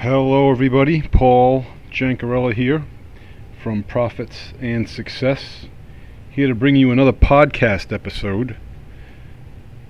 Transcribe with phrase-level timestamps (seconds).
[0.00, 1.02] Hello, everybody.
[1.02, 2.86] Paul Jancarella here
[3.62, 5.66] from Profits and Success.
[6.30, 8.56] Here to bring you another podcast episode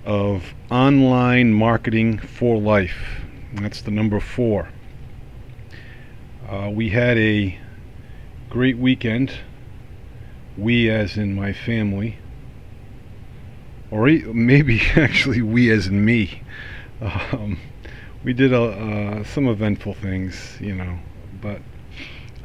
[0.05, 3.21] of Online Marketing for Life.
[3.53, 4.71] That's the number four.
[6.49, 7.57] Uh, we had a
[8.49, 9.35] great weekend.
[10.59, 12.19] We, as in my family,
[13.93, 16.43] or maybe actually we, as in me.
[17.01, 17.59] Um,
[18.23, 20.99] we did uh, some eventful things, you know,
[21.41, 21.63] but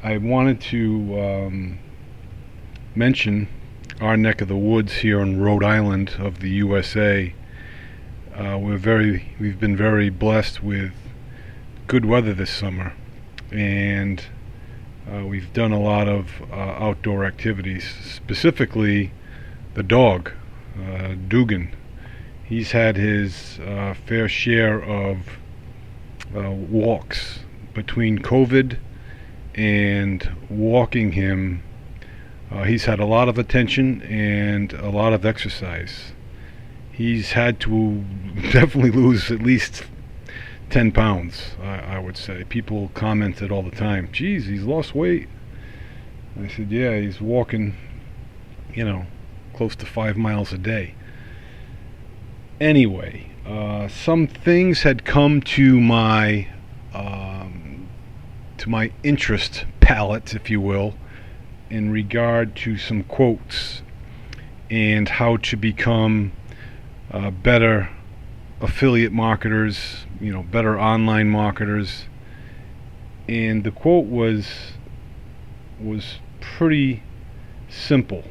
[0.02, 1.80] I wanted to um,
[2.96, 3.49] mention
[3.99, 7.34] our neck of the woods here in Rhode Island of the USA.
[8.34, 10.94] Uh, we're very, we've been very blessed with
[11.88, 12.94] good weather this summer,
[13.52, 14.24] and
[15.12, 17.94] uh, we've done a lot of uh, outdoor activities.
[18.04, 19.12] Specifically,
[19.74, 20.32] the dog,
[20.80, 21.76] uh, Dugan.
[22.48, 25.17] He's had his uh, fair share of
[26.35, 27.40] uh, walks
[27.73, 28.77] between COVID
[29.55, 31.63] and walking him.
[32.52, 36.13] Uh, he's had a lot of attention and a lot of exercise.
[36.91, 38.04] He's had to
[38.52, 39.84] definitely lose at least
[40.70, 42.43] 10 pounds, I, I would say.
[42.43, 45.30] People commented all the time, geez, he's lost weight.
[46.40, 47.76] I said, yeah, he's walking,
[48.74, 49.07] you know,
[49.54, 50.93] close to five miles a day.
[52.62, 56.48] Anyway, uh, some things had come to my
[56.94, 57.90] um,
[58.58, 60.96] to my interest palette, if you will,
[61.70, 63.82] in regard to some quotes
[64.70, 66.31] and how to become
[67.12, 67.90] uh, better
[68.62, 72.06] affiliate marketers, you know, better online marketers.
[73.28, 74.48] And the quote was
[75.78, 77.03] was pretty
[77.68, 78.24] simple.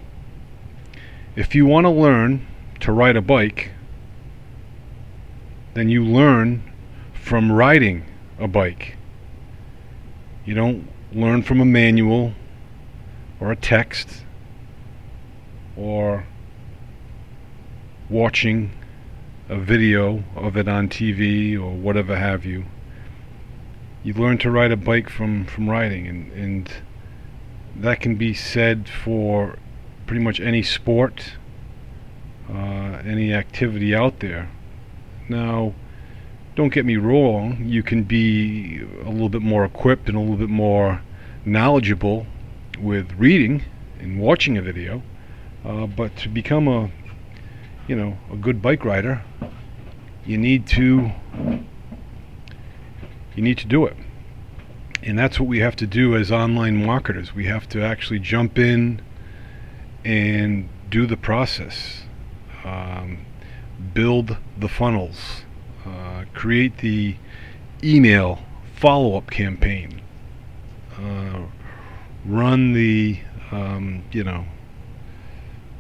[1.36, 2.47] If you want to learn
[2.80, 3.72] to ride a bike,
[5.75, 6.62] then you learn
[7.12, 8.05] from riding
[8.39, 8.97] a bike.
[10.44, 12.33] You don't learn from a manual
[13.41, 14.25] or a text
[15.77, 16.27] or
[18.08, 18.70] watching
[19.48, 22.64] a video of it on TV or whatever have you.
[24.02, 26.73] You learn to ride a bike from, from riding, and, and
[27.77, 29.58] that can be said for
[30.07, 31.33] pretty much any sport,
[32.51, 34.51] uh, any activity out there.
[35.29, 35.74] Now,
[36.55, 40.36] don't get me wrong, you can be a little bit more equipped and a little
[40.36, 41.02] bit more
[41.45, 42.27] knowledgeable
[42.79, 43.63] with reading
[43.98, 45.02] and watching a video,
[45.64, 46.90] uh, but to become a
[47.89, 49.23] you know a good bike rider,
[50.24, 51.11] you need to
[53.34, 53.96] you need to do it.
[55.02, 57.34] And that's what we have to do as online marketers.
[57.34, 59.02] We have to actually jump in
[60.05, 62.02] and do the process.
[62.64, 63.27] Um,
[63.92, 65.42] build the funnels,
[65.86, 67.17] uh, create the
[67.83, 68.39] email
[68.85, 70.02] follow up campaign,
[70.98, 71.40] uh,
[72.27, 73.18] run the,
[73.51, 74.45] um, you know,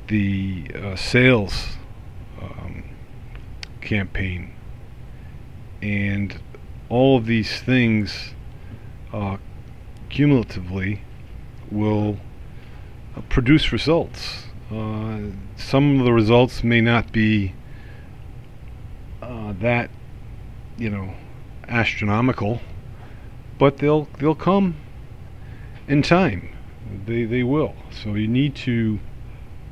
[0.08, 1.76] the uh, sales
[2.40, 2.84] um,
[3.80, 4.52] campaign.
[5.82, 6.40] And
[6.88, 8.30] all of these things
[9.12, 9.36] uh,
[10.08, 11.02] cumulatively
[11.70, 12.18] will
[13.16, 14.46] uh, produce results.
[14.72, 15.18] Uh,
[15.56, 17.52] some of the results may not be
[19.60, 19.90] that
[20.76, 21.14] you know
[21.68, 22.60] astronomical,
[23.58, 24.76] but they'll they'll come
[25.88, 26.48] in time.
[27.06, 27.74] They they will.
[27.90, 28.98] So you need to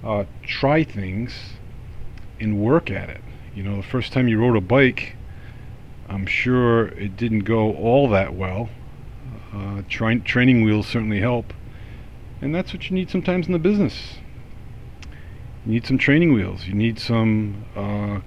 [0.04, 1.32] uh, try things
[2.41, 3.22] and work at it.
[3.54, 5.16] You know, the first time you rode a bike,
[6.09, 8.69] I'm sure it didn't go all that well.
[9.53, 11.53] Uh, tra- training wheels certainly help,
[12.41, 14.14] and that's what you need sometimes in the business.
[15.66, 16.66] You need some training wheels.
[16.66, 18.20] You need some uh,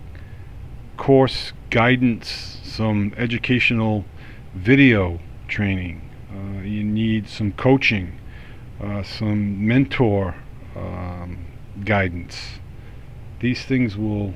[0.97, 4.06] course guidance, some educational
[4.53, 6.01] video training.
[6.31, 8.19] Uh, you need some coaching,
[8.81, 10.35] uh, some mentor
[10.75, 11.45] um,
[11.84, 12.59] guidance.
[13.39, 14.34] These things will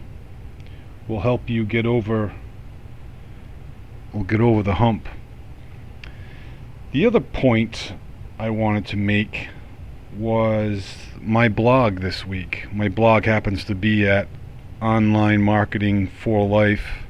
[1.07, 2.33] will help you get over
[4.13, 5.07] will get over the hump.
[6.91, 7.93] The other point
[8.37, 9.49] I wanted to make
[10.17, 12.67] was my blog this week.
[12.73, 14.27] My blog happens to be at
[14.81, 17.03] online marketing for life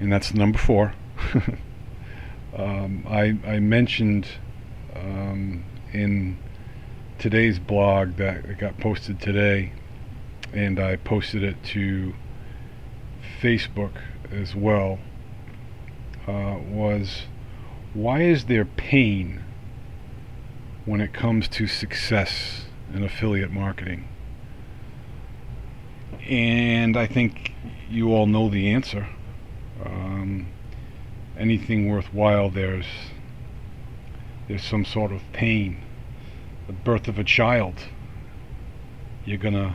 [0.00, 0.94] and that's number four.
[2.54, 4.28] Um, I, I mentioned
[4.94, 6.36] um, in
[7.18, 9.72] today's blog that got posted today
[10.52, 12.12] and I posted it to
[13.40, 13.92] Facebook
[14.30, 14.98] as well
[16.28, 17.22] uh, was
[17.94, 19.42] why is there pain
[20.84, 24.08] when it comes to success in affiliate marketing?
[26.28, 27.52] And I think
[27.90, 29.08] you all know the answer.
[29.84, 30.46] Um,
[31.38, 32.86] anything worthwhile, there's
[34.48, 35.82] there's some sort of pain.
[36.66, 37.74] The birth of a child,
[39.24, 39.74] you're gonna,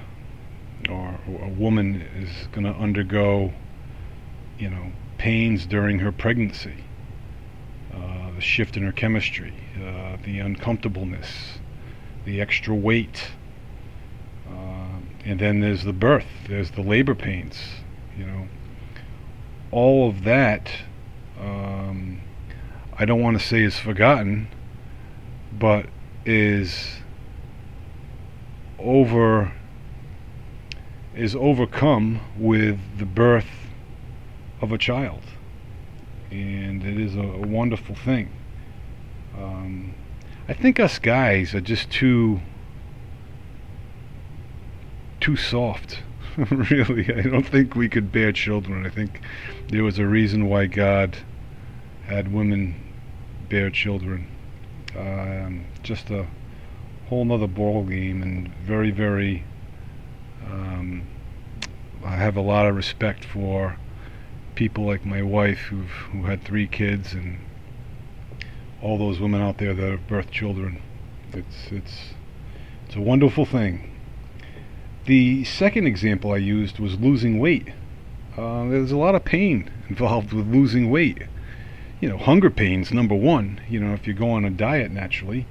[0.89, 3.53] or a woman is gonna undergo,
[4.57, 6.83] you know, pains during her pregnancy,
[7.93, 9.53] uh, the shift in her chemistry,
[9.83, 11.59] uh, the uncomfortableness,
[12.27, 13.29] the extra weight,
[14.49, 17.57] uh, and then there's the birth, there's the labor pains,
[18.17, 18.49] you know.
[19.71, 20.69] All of that,
[21.39, 22.19] um,
[22.97, 24.49] I don't want to say is forgotten,
[25.57, 25.85] but
[26.25, 26.97] is
[28.77, 29.53] over
[31.15, 33.49] is overcome with the birth
[34.61, 35.23] of a child,
[36.29, 38.29] and it is a, a wonderful thing.
[39.37, 39.95] Um,
[40.49, 42.39] I think us guys are just too
[45.19, 46.03] too soft.
[46.37, 48.85] really, I don't think we could bear children.
[48.85, 49.21] I think
[49.69, 51.17] there was a reason why God
[52.05, 52.75] had women
[53.49, 54.27] bear children.
[54.97, 56.27] Um, just a
[57.09, 59.43] whole nother ball game, and very, very.
[60.45, 61.03] Um,
[62.05, 63.77] I have a lot of respect for
[64.55, 67.39] people like my wife who've who had three kids and
[68.81, 70.81] all those women out there that have birthed children.
[71.33, 72.13] It's it's
[72.85, 73.93] it's a wonderful thing.
[75.05, 77.69] The second example I used was losing weight.
[78.37, 81.23] Uh, there's a lot of pain involved with losing weight.
[81.99, 83.61] You know, hunger pains number one.
[83.67, 85.47] You know, if you go on a diet naturally,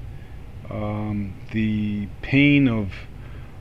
[0.70, 2.93] um, the pain of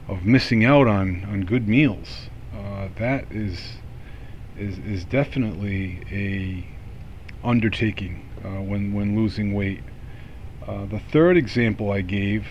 [0.08, 2.30] of missing out on on good meals.
[2.54, 3.78] Uh, that is
[4.58, 6.75] is is definitely a
[7.46, 9.84] undertaking uh, when when losing weight.
[10.68, 12.48] Uh, the third example I gave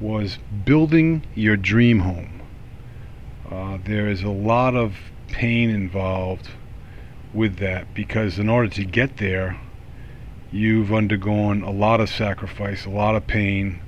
[0.00, 2.42] was building your dream home.
[3.50, 4.96] Uh, there is a lot of
[5.28, 6.48] pain involved
[7.32, 9.60] with that because in order to get there,
[10.52, 13.80] you've undergone a lot of sacrifice, a lot of pain,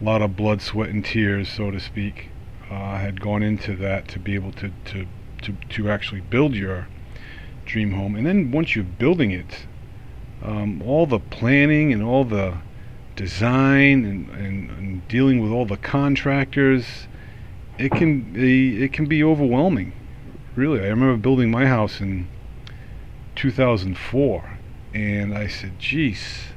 [0.00, 2.30] a lot of blood, sweat, and tears, so to speak,
[2.70, 5.06] uh, had gone into that to be able to, to,
[5.42, 6.86] to, to actually build your
[7.68, 8.16] dream home.
[8.16, 9.66] And then once you're building it,
[10.42, 12.56] um, all the planning and all the
[13.14, 17.06] design and, and, and, dealing with all the contractors,
[17.78, 19.92] it can be, it can be overwhelming.
[20.54, 22.28] Really, I remember building my house in
[23.36, 24.58] 2004
[24.94, 26.48] and I said, "Geez,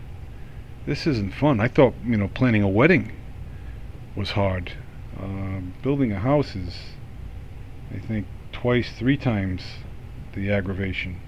[0.85, 3.11] this isn't fun." I thought, you know, planning a wedding
[4.15, 4.73] was hard.
[5.19, 6.75] Uh, building a house is,
[7.93, 9.61] I think, twice, three times
[10.33, 11.19] the aggravation.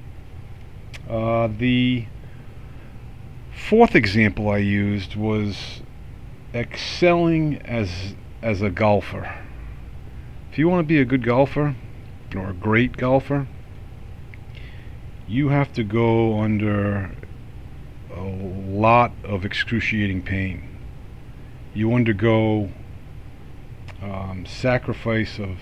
[1.09, 2.05] Uh, the
[3.51, 5.81] fourth example I used was
[6.53, 9.33] excelling as as a golfer.
[10.51, 11.75] If you want to be a good golfer
[12.35, 13.47] or a great golfer,
[15.27, 17.11] you have to go under
[18.15, 20.77] a lot of excruciating pain.
[21.73, 22.69] You undergo
[24.01, 25.57] um, sacrifice of,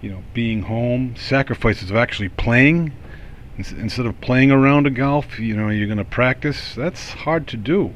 [0.00, 2.92] you know, being home, sacrifices of actually playing.
[3.58, 6.74] Instead of playing around a golf, you know, you're going to practice.
[6.74, 7.94] That's hard to do.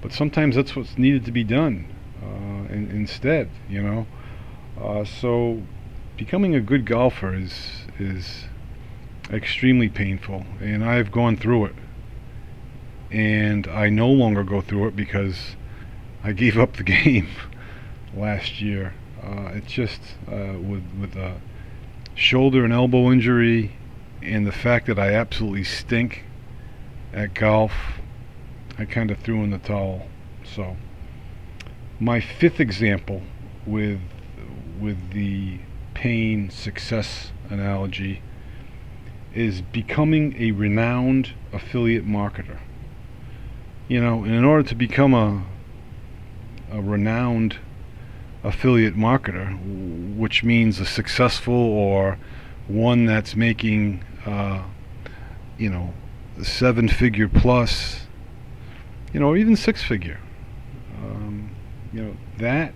[0.00, 1.86] But sometimes that's what's needed to be done
[2.22, 4.06] uh, in, instead, you know.
[4.80, 5.62] Uh, so
[6.16, 8.44] becoming a good golfer is is
[9.30, 11.74] extremely painful, and I've gone through it.
[13.10, 15.56] And I no longer go through it because
[16.24, 17.28] I gave up the game
[18.14, 18.94] last year.
[19.24, 21.40] Uh, it's just uh, with with a
[22.14, 23.76] shoulder and elbow injury,
[24.20, 26.24] and the fact that I absolutely stink
[27.12, 27.72] at golf.
[28.78, 30.08] I kind of threw in the towel.
[30.44, 30.76] So
[32.00, 33.22] my fifth example
[33.66, 34.00] with
[34.80, 35.58] with the
[35.94, 38.22] pain success analogy
[39.34, 42.58] is becoming a renowned affiliate marketer.
[43.88, 45.44] You know, in order to become a
[46.72, 47.58] a renowned
[48.44, 52.18] affiliate marketer, which means a successful or
[52.68, 54.62] one that's making, uh,
[55.58, 55.92] you know,
[56.42, 58.06] seven figure plus,
[59.12, 60.18] you know, even six figure.
[60.98, 61.50] Um,
[61.92, 62.74] you know, that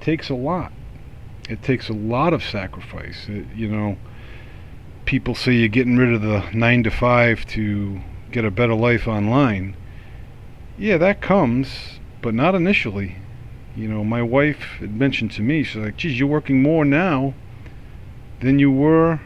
[0.00, 0.72] takes a lot.
[1.48, 3.26] It takes a lot of sacrifice.
[3.28, 3.96] It, you know,
[5.04, 8.00] people say you're getting rid of the nine to five to
[8.30, 9.76] get a better life online.
[10.78, 13.16] Yeah, that comes, but not initially.
[13.76, 17.34] You know, my wife had mentioned to me, she's like, geez, you're working more now
[18.40, 19.20] than you were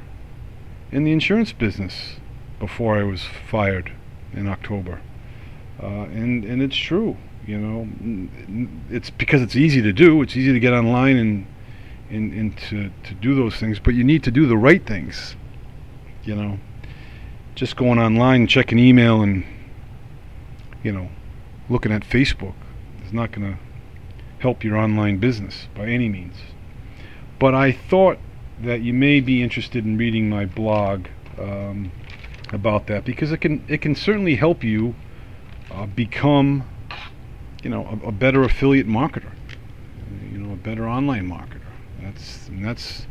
[0.91, 2.17] in the insurance business
[2.59, 3.93] before I was fired
[4.33, 5.01] in October.
[5.81, 7.17] Uh, and, and it's true,
[7.47, 7.89] you know,
[8.91, 10.21] it's because it's easy to do.
[10.21, 11.47] It's easy to get online and,
[12.11, 15.37] and, and to, to do those things, but you need to do the right things
[16.25, 16.59] You know,
[17.55, 19.45] just going online, checking email, and
[20.83, 21.09] you know,
[21.69, 22.55] looking at Facebook
[23.07, 23.59] is not going to
[24.41, 26.37] help your online business by any means.
[27.39, 28.19] But I thought
[28.63, 31.07] that you may be interested in reading my blog
[31.39, 31.93] um,
[32.53, 34.95] about that because it can it can certainly help you
[35.71, 36.65] uh, become
[37.63, 39.33] you know a, a, better affiliate marketer,
[40.33, 41.61] you know a better online marketer.
[42.03, 43.07] That's that's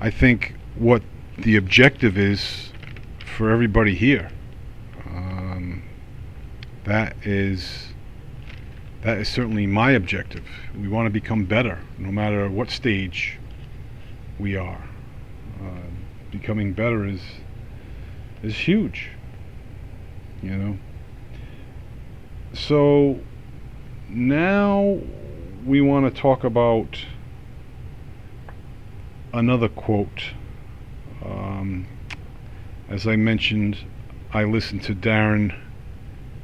[0.00, 1.02] I think what
[1.38, 2.72] the objective is
[3.24, 4.30] for everybody here.
[5.06, 5.82] Um,
[6.84, 7.88] that is
[9.06, 10.42] that is certainly my objective.
[10.76, 13.38] We want to become better, no matter what stage
[14.36, 14.82] we are.
[15.62, 15.80] Uh,
[16.32, 17.20] becoming better is
[18.42, 19.10] is huge.
[20.42, 20.78] You know.
[22.52, 23.20] So
[24.08, 24.98] now
[25.64, 26.98] we want to talk about
[29.32, 30.32] another quote.
[31.24, 31.86] Um,
[32.88, 33.78] as I mentioned,
[34.32, 35.56] I listen to Darren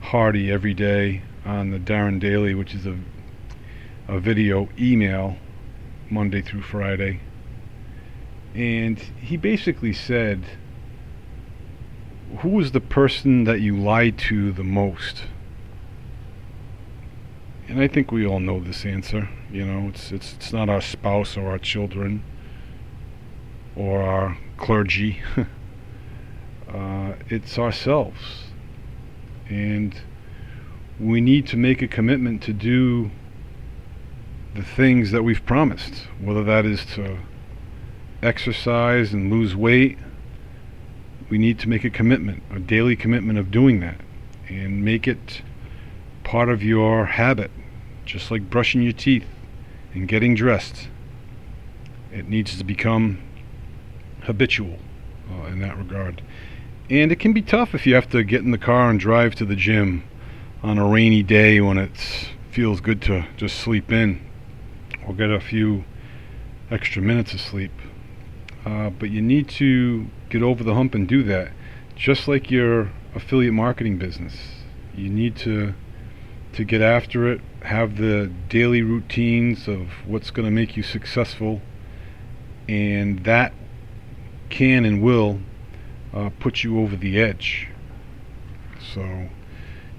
[0.00, 2.98] Hardy every day on the Darren Daily, which is a
[4.08, 5.36] a video email
[6.10, 7.20] Monday through Friday.
[8.54, 10.44] And he basically said,
[12.40, 15.24] Who is the person that you lie to the most?
[17.68, 19.28] And I think we all know this answer.
[19.50, 22.22] You know, it's it's it's not our spouse or our children
[23.74, 25.22] or our clergy.
[26.68, 28.44] uh, it's ourselves.
[29.48, 29.98] And
[31.00, 33.10] we need to make a commitment to do
[34.54, 37.18] the things that we've promised, whether that is to
[38.22, 39.98] exercise and lose weight.
[41.30, 44.00] We need to make a commitment, a daily commitment of doing that,
[44.48, 45.42] and make it
[46.24, 47.50] part of your habit,
[48.04, 49.26] just like brushing your teeth
[49.94, 50.88] and getting dressed.
[52.12, 53.18] It needs to become
[54.22, 54.78] habitual
[55.30, 56.22] uh, in that regard.
[56.90, 59.34] And it can be tough if you have to get in the car and drive
[59.36, 60.04] to the gym
[60.62, 61.96] on a rainy day when it
[62.50, 64.24] feels good to just sleep in
[65.06, 65.84] or get a few
[66.70, 67.72] extra minutes of sleep.
[68.64, 71.50] Uh, but you need to get over the hump and do that.
[71.96, 74.34] Just like your affiliate marketing business,
[74.94, 75.74] you need to
[76.52, 77.40] to get after it.
[77.62, 81.60] Have the daily routines of what's going to make you successful,
[82.68, 83.52] and that
[84.48, 85.40] can and will
[86.14, 87.68] uh, put you over the edge.
[88.94, 89.28] So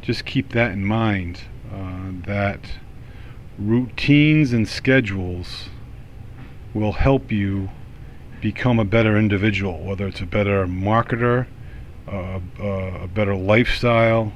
[0.03, 1.41] just keep that in mind.
[1.73, 2.59] Uh, that
[3.57, 5.69] routines and schedules
[6.73, 7.69] will help you
[8.41, 11.47] become a better individual, whether it's a better marketer,
[12.07, 14.33] uh, uh, a better lifestyle,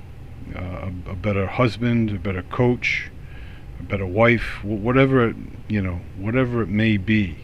[0.55, 3.11] uh, a, better husband, a better coach,
[3.79, 5.35] a better wife, whatever it,
[5.67, 7.37] you know, whatever it may be.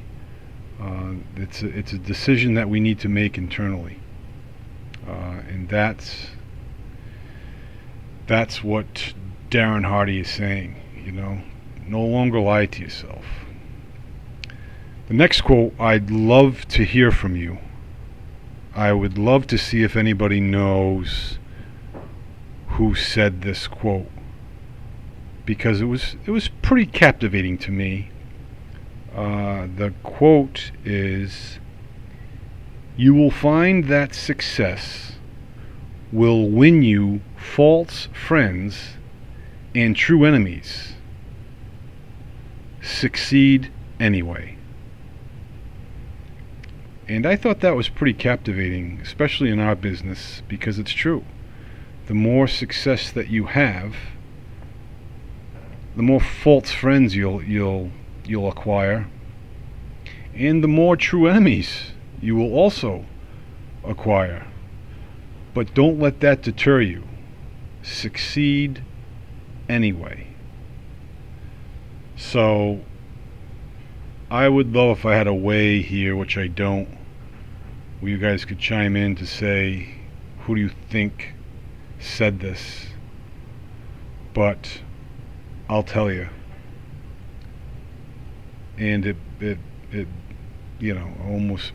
[0.82, 4.00] Uh, it's a, it's a decision that we need to make internally,
[5.08, 6.27] uh, and that's
[8.34, 9.13] that's what
[9.52, 10.75] Darren Hardy is saying.
[11.06, 11.42] You know,
[11.86, 13.24] no longer lie to yourself.
[15.08, 17.60] The next quote, I'd love to hear from you.
[18.74, 21.38] I would love to see if anybody knows
[22.70, 24.10] who said this quote
[25.46, 28.10] because it was it was pretty captivating to me.
[29.16, 31.60] Uh, the quote is,
[32.98, 35.18] "You will find that success
[36.12, 38.97] will win you false friends
[39.75, 40.93] and true enemies.
[42.81, 44.55] Succeed anyway."
[47.07, 51.23] And I thought that was pretty captivating, especially in our business, because it's true.
[52.07, 53.95] The more success that you have,
[55.95, 57.91] the more false friends you'll you'll
[58.25, 59.07] you'll acquire,
[60.33, 63.05] and the more true enemies you will also
[63.83, 64.47] acquire.
[65.53, 67.03] But don't let that deter you.
[67.84, 68.82] Succeed
[69.68, 70.28] anyway.
[72.16, 72.80] So
[74.32, 76.88] I would love if I had a way here, which I don't,
[78.00, 79.96] where you guys could chime in to say,
[80.40, 81.34] who do you think
[82.00, 82.88] said this?
[84.34, 84.82] But
[85.70, 86.30] I'll tell you.
[88.78, 89.60] And it, it,
[89.92, 90.08] it,
[90.80, 91.74] you know, almost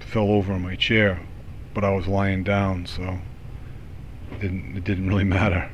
[0.00, 1.20] fell over in my chair,
[1.74, 3.18] but I was lying down, so
[4.40, 5.70] didn't, it didn't really matter.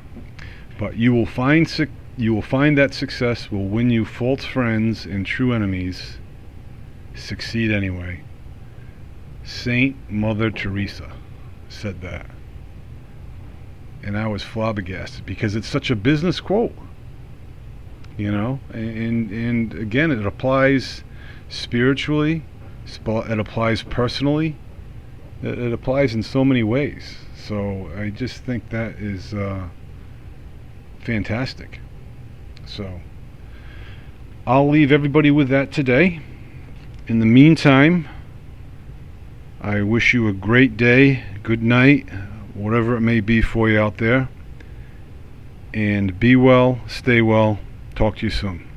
[0.79, 1.69] But you will find
[2.17, 6.17] you will find that success will win you false friends and true enemies.
[7.15, 8.21] Succeed anyway.
[9.43, 11.11] Saint Mother Teresa
[11.69, 12.27] said that.
[14.03, 16.75] And I was flabbergasted because it's such a business quote.
[18.17, 21.03] You know, and and again it applies
[21.49, 22.43] spiritually,
[22.85, 24.57] it applies personally,
[25.41, 27.15] it applies in so many ways.
[27.47, 29.67] So I just think that is uh,
[30.99, 31.79] fantastic.
[32.65, 33.01] So
[34.45, 36.21] I'll leave everybody with that today.
[37.07, 38.07] In the meantime,
[39.59, 42.07] I wish you a great day, good night,
[42.53, 44.29] whatever it may be for you out there.
[45.73, 47.59] And be well, stay well.
[47.95, 48.70] Talk to you soon.